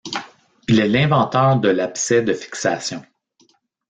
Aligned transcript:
Il 0.67 0.79
est 0.79 0.87
l'inventeur 0.87 1.59
de 1.59 1.69
l'abcès 1.69 2.23
de 2.23 2.33
fixation. 2.33 3.03